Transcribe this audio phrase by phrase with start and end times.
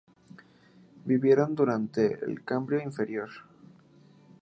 [1.05, 3.29] Vivieron durante el Cámbrico Inferior.